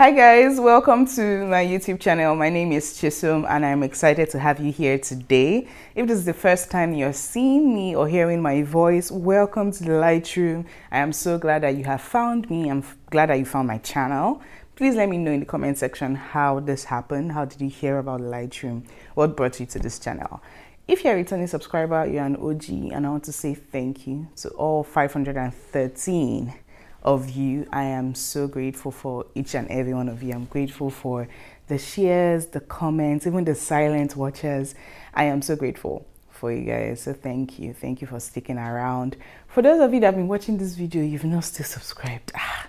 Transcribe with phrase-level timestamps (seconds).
[0.00, 2.34] Hi guys, welcome to my YouTube channel.
[2.34, 5.68] My name is Chisom and I'm excited to have you here today.
[5.94, 9.84] If this is the first time you're seeing me or hearing my voice, welcome to
[9.84, 10.64] the Lightroom.
[10.90, 12.70] I am so glad that you have found me.
[12.70, 14.40] I'm glad that you found my channel.
[14.74, 17.32] Please let me know in the comment section how this happened.
[17.32, 18.84] How did you hear about Lightroom?
[19.12, 20.40] What brought you to this channel?
[20.88, 24.28] If you're a returning subscriber, you're an OG and I want to say thank you
[24.36, 26.54] to all 513
[27.02, 27.66] of you.
[27.72, 30.32] I am so grateful for each and every one of you.
[30.32, 31.28] I'm grateful for
[31.68, 34.74] the shares, the comments, even the silent watchers.
[35.14, 37.02] I am so grateful for you guys.
[37.02, 37.72] So thank you.
[37.72, 39.16] Thank you for sticking around.
[39.48, 42.32] For those of you that have been watching this video, you've not still subscribed.
[42.34, 42.66] Ah,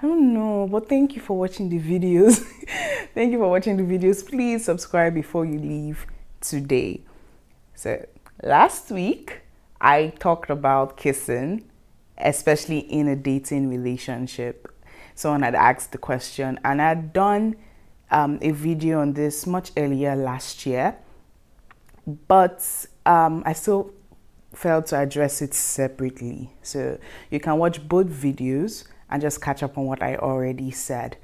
[0.00, 2.38] I don't know, but thank you for watching the videos.
[3.14, 4.26] thank you for watching the videos.
[4.26, 6.06] Please subscribe before you leave
[6.40, 7.02] today.
[7.74, 8.06] So
[8.42, 9.40] last week
[9.80, 11.64] I talked about kissing
[12.18, 14.72] especially in a dating relationship.
[15.14, 17.56] Someone had asked the question, and I had done
[18.10, 20.96] um, a video on this much earlier last year,
[22.06, 23.92] but um, I still
[24.54, 26.50] failed to address it separately.
[26.62, 26.98] So
[27.30, 31.16] you can watch both videos and just catch up on what I already said.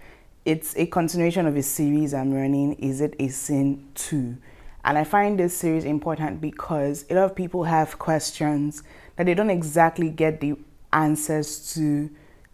[0.44, 4.36] It's a continuation of a series I'm running, Is It a Sin 2?
[4.84, 8.82] And I find this series important because a lot of people have questions
[9.16, 10.56] that they don't exactly get the
[10.94, 12.08] answers to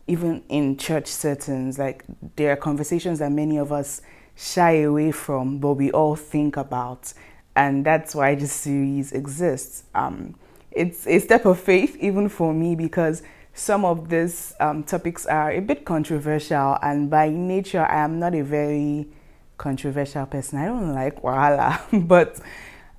[0.07, 1.79] even in church settings.
[1.79, 4.03] Like there are conversations that many of us
[4.37, 7.13] shy away from, but we all think about.
[7.55, 9.85] And that's why this series exists.
[9.95, 10.35] Um,
[10.73, 13.23] it's a step of faith, even for me, because
[13.55, 18.35] some of these um, topics are a bit controversial, and by nature, I am not
[18.35, 19.09] a very
[19.59, 20.59] controversial person.
[20.59, 22.41] I don't like wahala, but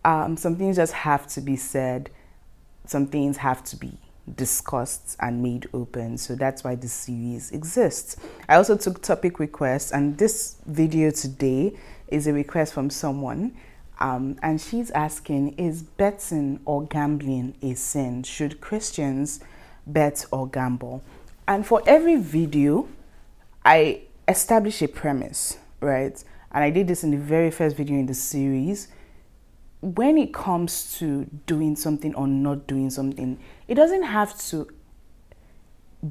[0.03, 2.09] um, some things just have to be said.
[2.85, 3.97] Some things have to be
[4.35, 6.17] discussed and made open.
[6.17, 8.15] So that's why this series exists.
[8.47, 13.55] I also took topic requests, and this video today is a request from someone.
[13.99, 18.23] Um, and she's asking Is betting or gambling a sin?
[18.23, 19.39] Should Christians
[19.85, 21.03] bet or gamble?
[21.47, 22.87] And for every video,
[23.63, 26.23] I establish a premise, right?
[26.51, 28.87] And I did this in the very first video in the series
[29.81, 34.67] when it comes to doing something or not doing something, it doesn't have to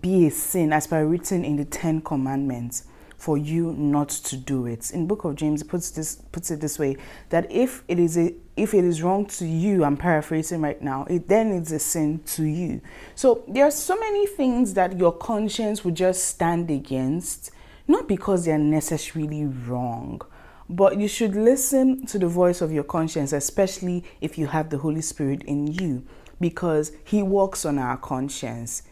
[0.01, 2.85] be a sin as per written in the Ten Commandments
[3.17, 4.91] for you not to do it.
[4.93, 6.97] In Book of James, it puts this puts it this way
[7.29, 11.05] that if it is a if it is wrong to you, I'm paraphrasing right now,
[11.05, 12.81] it then it's a sin to you.
[13.15, 17.51] So there are so many things that your conscience would just stand against,
[17.87, 20.23] not because they are necessarily wrong,
[20.71, 24.79] but you should listen to the voice of your conscience, especially if you have the
[24.79, 26.07] Holy Spirit in you,
[26.41, 28.85] because He works on our conscience.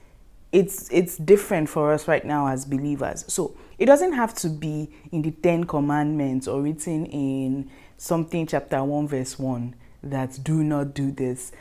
[0.51, 3.25] It's it's different for us right now as believers.
[3.29, 8.83] So it doesn't have to be in the Ten Commandments or written in something chapter
[8.83, 11.53] one verse one that do not do this.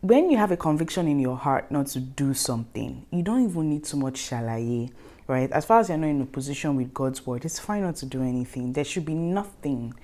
[0.00, 3.68] When you have a conviction in your heart not to do something, you don't even
[3.68, 4.90] need too much shalaye
[5.30, 5.50] right?
[5.52, 8.06] As far as you're not in a position with God's word, it's fine not to
[8.06, 8.72] do anything.
[8.72, 9.94] There should be nothing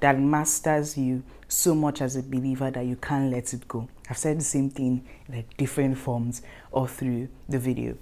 [0.00, 3.88] that masters you so much as a believer that you can't let it go.
[4.10, 7.96] I've said the same thing in like different forms or through the video.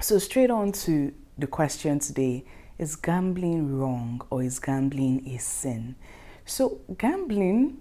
[0.00, 2.44] So, straight on to the question today
[2.78, 5.96] is gambling wrong or is gambling a sin?
[6.44, 7.78] So, gambling,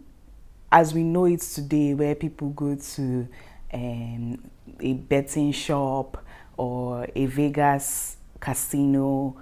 [0.72, 3.28] as we know it today, where people go to
[3.72, 6.24] um, a betting shop
[6.58, 9.42] or a Vegas casino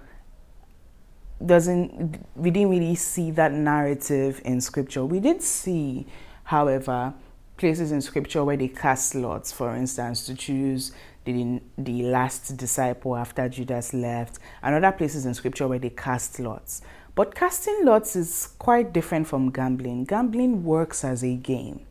[1.44, 5.04] doesn't we didn't really see that narrative in scripture.
[5.04, 6.06] We did see
[6.44, 7.14] however
[7.58, 10.92] places in scripture where they cast lots for instance to choose
[11.26, 16.40] the, the last disciple after judas left and other places in scripture where they cast
[16.40, 16.82] lots.
[17.16, 20.06] But casting lots is quite different from gambling.
[20.06, 21.86] Gambling works as a game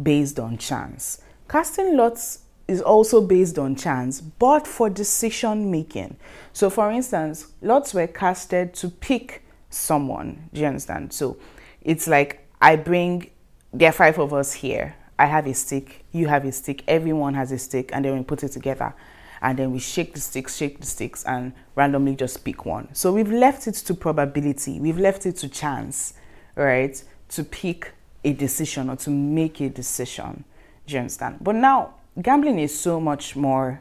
[0.00, 1.22] based on chance.
[1.48, 6.16] Casting lots is also based on chance, but for decision making.
[6.52, 10.50] So, for instance, lots were casted to pick someone.
[10.52, 11.14] Do you understand?
[11.14, 11.38] So,
[11.80, 13.30] it's like I bring,
[13.72, 14.94] there are five of us here.
[15.18, 18.22] I have a stick, you have a stick, everyone has a stick, and then we
[18.22, 18.94] put it together.
[19.40, 22.94] And then we shake the sticks, shake the sticks, and randomly just pick one.
[22.94, 26.12] So, we've left it to probability, we've left it to chance,
[26.54, 27.02] right?
[27.30, 27.92] To pick
[28.24, 30.44] a decision or to make a decision.
[30.86, 31.38] Do you understand?
[31.40, 33.80] But now, gambling is so much more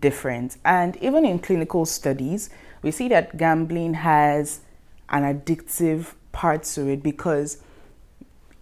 [0.00, 0.56] different.
[0.64, 2.50] And even in clinical studies,
[2.82, 4.60] we see that gambling has
[5.08, 7.62] an addictive part to it because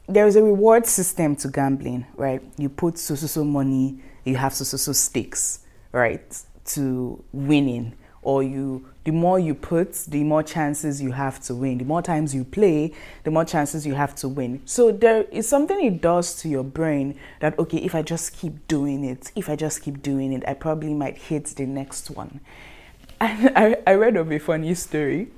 [0.06, 2.42] there is a reward system to gambling, right?
[2.58, 5.60] You put so so so money, you have so so so stakes,
[5.92, 7.94] right, to winning,
[8.24, 11.76] or you the more you put, the more chances you have to win.
[11.76, 12.92] The more times you play,
[13.22, 14.62] the more chances you have to win.
[14.64, 18.66] So there is something it does to your brain that, okay, if I just keep
[18.66, 22.40] doing it, if I just keep doing it, I probably might hit the next one.
[23.20, 25.28] And I, I read of a funny story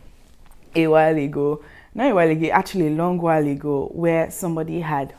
[0.76, 5.12] a while ago, not a while ago, actually a long while ago, where somebody had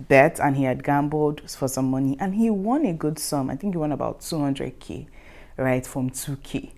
[0.00, 3.50] bet and he had gambled for some money and he won a good sum.
[3.50, 5.06] I think he won about 200k,
[5.56, 6.72] right, from 2k.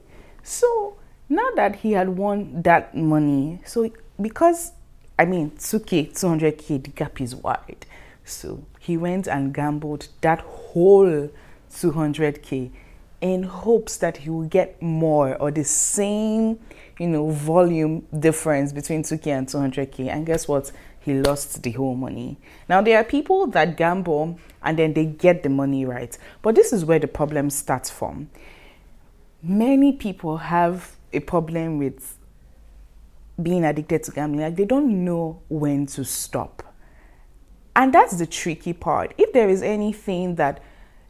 [0.47, 0.97] So
[1.29, 3.91] now that he had won that money, so
[4.23, 4.71] because
[5.19, 7.85] I mean 2k, 200k, the gap is wide.
[8.25, 11.31] So he went and gambled that whole
[11.73, 12.71] 200k
[13.21, 16.61] in hopes that he will get more or the same,
[17.01, 20.09] you know, volume difference between 2k and 200k.
[20.09, 20.71] And guess what?
[21.01, 22.39] He lost the whole money.
[22.69, 26.17] Now there are people that gamble and then they get the money right.
[26.43, 28.31] But this is where the problem starts from.
[29.43, 32.19] Many people have a problem with
[33.41, 34.41] being addicted to gambling.
[34.41, 36.63] Like they don't know when to stop.
[37.75, 39.13] And that's the tricky part.
[39.19, 40.63] If there is anything that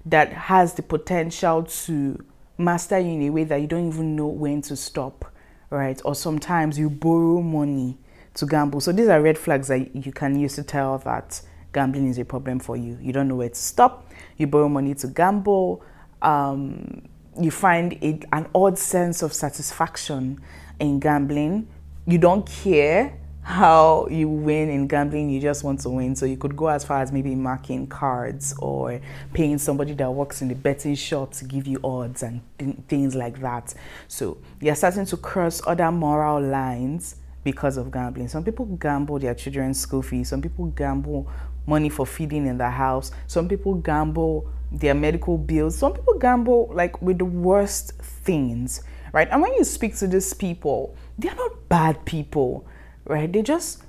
[0.04, 2.24] that has the potential to
[2.58, 5.24] master you in a way that you don't even know when to stop,
[5.70, 6.00] right?
[6.04, 7.98] Or sometimes you borrow money
[8.34, 8.80] to gamble.
[8.80, 11.40] So these are red flags that you can use to tell that
[11.72, 12.98] gambling is a problem for you.
[13.00, 14.10] You don't know where to stop.
[14.36, 15.82] You borrow money to gamble.
[16.22, 17.02] Um,
[17.40, 20.40] you find it an odd sense of satisfaction
[20.80, 21.68] in gambling.
[22.06, 26.16] You don't care how you win in gambling, you just want to win.
[26.16, 29.00] So you could go as far as maybe marking cards or
[29.34, 33.14] paying somebody that works in the betting shop to give you odds and th- things
[33.14, 33.72] like that.
[34.08, 38.26] So you're starting to cross other moral lines because of gambling.
[38.26, 41.30] Some people gamble their children's school fees, some people gamble
[41.66, 46.70] money for feeding in the house, some people gamble their medical bills, some people gamble
[46.72, 48.82] like with the worst things,
[49.12, 49.28] right?
[49.30, 52.66] And when you speak to these people, they're not bad people
[53.06, 53.32] right?
[53.32, 53.82] They just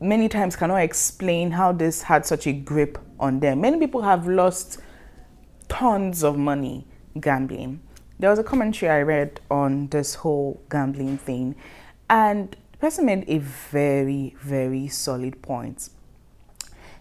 [0.00, 3.60] many times cannot explain how this had such a grip on them.
[3.60, 4.78] Many people have lost
[5.68, 6.86] tons of money
[7.20, 7.80] gambling.
[8.18, 11.54] There was a commentary I read on this whole gambling thing,
[12.08, 15.90] and the person made a very, very solid point.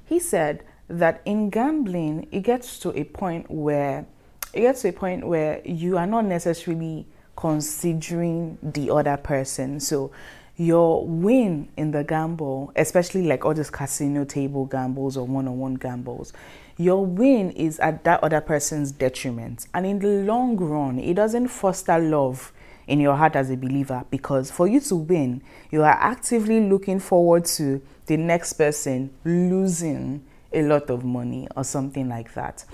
[0.05, 4.05] He said that in gambling, it gets to a point where
[4.53, 7.05] it gets to a point where you are not necessarily
[7.35, 9.79] considering the other person.
[9.79, 10.11] So
[10.55, 15.59] your win in the gamble, especially like all these casino table gambles or one on
[15.59, 16.31] one gambles,
[16.77, 19.67] your win is at that other person's detriment.
[19.73, 22.53] And in the long run, it doesn't foster love
[22.87, 25.41] in your heart as a believer because for you to win,
[25.71, 30.23] you are actively looking forward to the next person losing
[30.53, 32.65] a lot of money or something like that.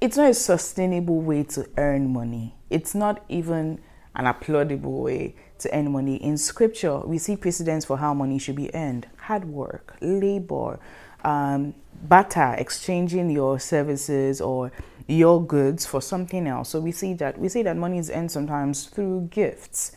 [0.00, 2.54] It's not a sustainable way to earn money.
[2.70, 3.80] It's not even
[4.14, 6.16] an applaudable way to earn money.
[6.16, 10.80] In scripture, we see precedents for how money should be earned hard work, labor,
[11.22, 14.72] um, barter, exchanging your services or
[15.10, 16.70] your goods for something else.
[16.70, 19.92] So we see that we see that money is earned sometimes through gifts,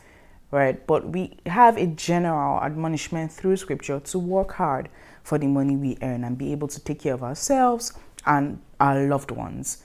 [0.51, 0.85] right?
[0.87, 4.89] But we have a general admonishment through scripture to work hard
[5.23, 7.93] for the money we earn and be able to take care of ourselves
[8.25, 9.83] and our loved ones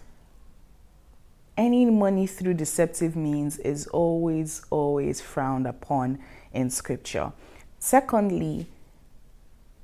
[1.59, 6.21] any money through deceptive means is always, always frowned upon
[6.53, 7.33] in scripture.
[7.81, 8.69] Secondly,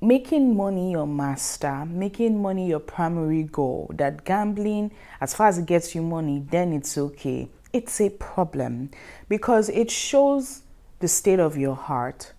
[0.01, 5.65] making money your master, making money your primary goal, that gambling, as far as it
[5.65, 7.47] gets you money, then it's okay.
[7.73, 8.91] It's a problem
[9.27, 10.61] because it shows
[10.99, 12.33] the state of your heart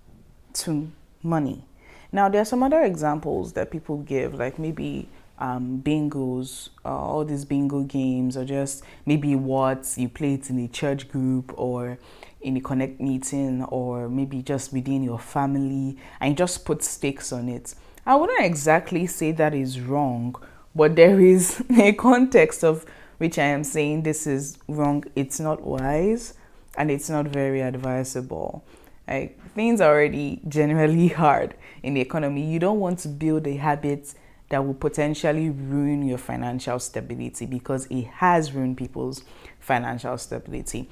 [0.54, 0.90] to
[1.22, 1.64] money.
[2.12, 5.08] Now, there are some other examples that people give, like maybe
[5.38, 10.58] um, bingos, uh, all these bingo games, or just maybe what you play it in
[10.58, 11.98] a church group or
[12.40, 17.48] in a connect meeting, or maybe just within your family, and just put stakes on
[17.48, 17.74] it.
[18.04, 20.36] I wouldn't exactly say that is wrong,
[20.74, 22.86] but there is a context of
[23.18, 25.04] which I am saying this is wrong.
[25.16, 26.34] It's not wise
[26.76, 28.64] and it's not very advisable.
[29.08, 32.44] Like, things are already generally hard in the economy.
[32.44, 34.14] You don't want to build a habit
[34.48, 39.24] that will potentially ruin your financial stability because it has ruined people's
[39.58, 40.88] financial stability.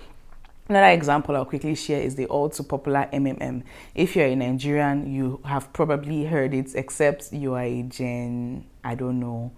[0.69, 3.63] Another example I'll quickly share is the all too popular MMM.
[3.95, 8.95] If you're a Nigerian, you have probably heard it, except you are a Gen, I
[8.95, 9.53] don't know.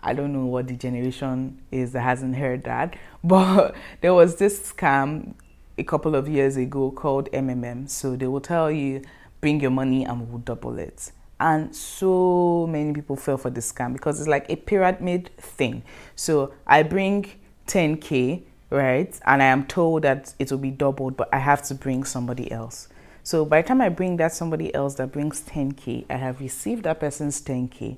[0.00, 2.96] I don't know what the generation is that hasn't heard that.
[3.24, 5.34] But there was this scam
[5.76, 7.90] a couple of years ago called MMM.
[7.90, 9.02] So they will tell you,
[9.42, 13.92] bring your money and we'll double it and so many people fell for the scam
[13.92, 15.82] because it's like a pyramid thing.
[16.14, 17.26] So I bring
[17.66, 19.18] 10k right?
[19.24, 22.50] And I am told that it will be doubled, but I have to bring somebody
[22.50, 22.88] else.
[23.22, 26.84] So by the time I bring that somebody else that brings 10K, I have received
[26.84, 27.96] that person's 10K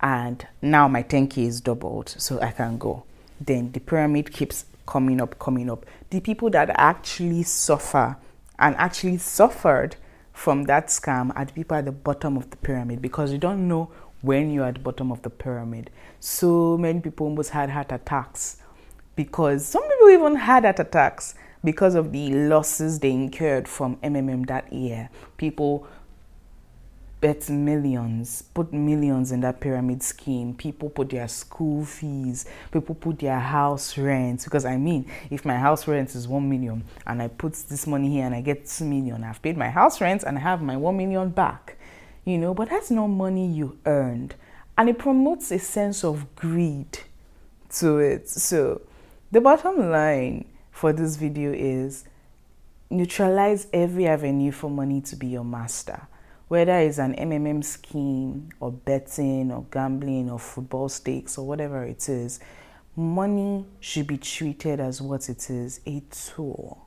[0.00, 3.04] and now my 10K is doubled, so I can go.
[3.40, 5.86] Then the pyramid keeps coming up, coming up.
[6.10, 8.16] The people that actually suffer
[8.58, 9.96] and actually suffered
[10.32, 13.90] from that scam the people at the bottom of the pyramid because you don't know
[14.22, 15.90] when you're at the bottom of the pyramid.
[16.20, 18.56] So many people almost had heart attacks
[19.16, 21.34] because some people even had heart attacks
[21.64, 25.10] because of the losses they incurred from MMM that year.
[25.36, 25.86] People
[27.22, 30.52] bet millions, put millions in that pyramid scheme.
[30.52, 34.42] People put their school fees, people put their house rent.
[34.44, 38.10] Because I mean, if my house rent is one million and I put this money
[38.10, 40.76] here and I get two million, I've paid my house rent and I have my
[40.76, 41.78] one million back.
[42.24, 44.34] You know, but that's not money you earned.
[44.76, 46.98] And it promotes a sense of greed
[47.76, 48.28] to it.
[48.28, 48.82] So
[49.30, 52.04] the bottom line for this video is
[52.90, 56.08] neutralize every avenue for money to be your master.
[56.52, 62.10] Whether it's an MMM scheme or betting or gambling or football stakes or whatever it
[62.10, 62.40] is,
[62.94, 66.86] money should be treated as what it is a tool.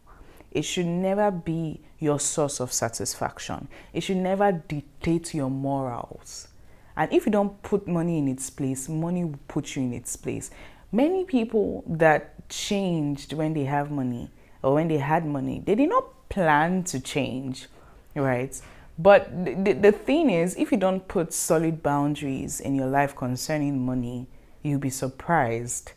[0.51, 3.67] It should never be your source of satisfaction.
[3.91, 6.47] It should never dictate your morals.
[6.95, 10.15] And if you don't put money in its place, money will put you in its
[10.15, 10.51] place.
[10.91, 14.29] Many people that changed when they have money
[14.61, 15.63] or when they had money.
[15.65, 17.65] They did not plan to change,
[18.13, 18.61] right?
[18.97, 23.85] But the, the thing is, if you don't put solid boundaries in your life concerning
[23.85, 24.27] money,
[24.63, 25.91] you'll be surprised,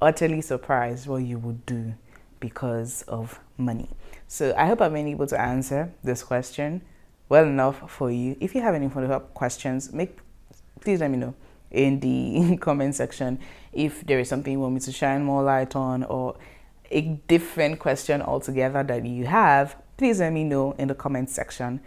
[0.00, 1.94] utterly surprised what you would do
[2.38, 3.90] because of money.
[4.28, 6.82] So I hope I've been able to answer this question
[7.28, 8.36] well enough for you.
[8.40, 10.18] If you have any follow-up questions, make
[10.80, 11.34] please let me know
[11.70, 13.38] in the comment section
[13.72, 16.36] if there is something you want me to shine more light on or
[16.90, 21.80] a different question altogether that you have, please let me know in the comment section.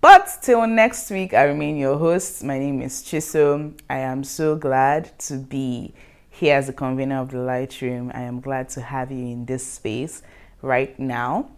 [0.00, 2.44] But till next week, I remain your host.
[2.44, 3.76] My name is Chisom.
[3.90, 5.92] I am so glad to be
[6.30, 8.14] here as the convener of the Lightroom.
[8.14, 10.22] I am glad to have you in this space
[10.62, 11.50] right now.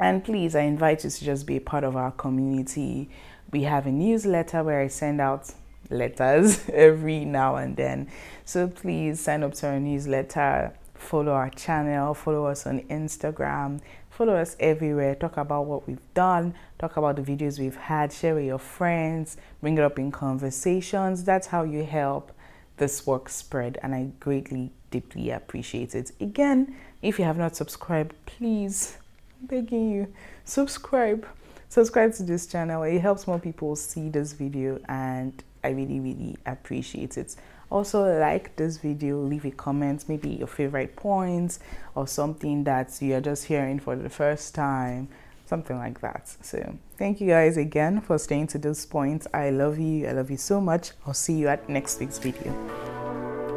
[0.00, 3.10] And please, I invite you to just be a part of our community.
[3.52, 5.52] We have a newsletter where I send out
[5.90, 8.08] letters every now and then.
[8.46, 14.34] So please sign up to our newsletter, follow our channel, follow us on Instagram, follow
[14.34, 15.14] us everywhere.
[15.14, 19.36] Talk about what we've done, talk about the videos we've had, share with your friends,
[19.60, 21.24] bring it up in conversations.
[21.24, 22.32] That's how you help
[22.76, 26.12] this work spread, and I greatly, deeply appreciate it.
[26.20, 28.98] Again, if you have not subscribed, please,
[29.40, 30.12] I'm begging you,
[30.44, 31.26] subscribe.
[31.68, 32.84] Subscribe to this channel.
[32.84, 37.34] It helps more people see this video and I really, really appreciate it.
[37.70, 41.58] Also, like this video, leave a comment, maybe your favorite points
[41.94, 45.08] or something that you're just hearing for the first time,
[45.46, 46.28] something like that.
[46.42, 49.26] So, thank you guys again for staying to this point.
[49.34, 50.06] I love you.
[50.06, 50.92] I love you so much.
[51.06, 52.52] I'll see you at next week's video.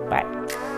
[0.10, 0.69] Bye.